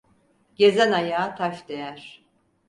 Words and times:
Gezen 0.55 0.91
ayağa 0.91 1.35
taş 1.35 1.67
değer. 1.67 2.25